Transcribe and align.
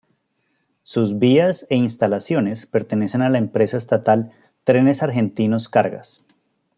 Sus 0.81 1.19
vías 1.19 1.67
e 1.69 1.75
instalaciones 1.75 2.65
pertenecen 2.65 3.21
a 3.21 3.29
la 3.29 3.37
empresa 3.37 3.77
estatal 3.77 4.31
Trenes 4.63 5.03
Argentinos 5.03 5.69
Cargas. 5.69 6.23